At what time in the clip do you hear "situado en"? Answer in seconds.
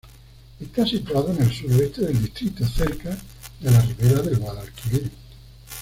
0.87-1.43